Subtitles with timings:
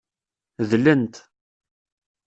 [0.69, 1.13] Dlent.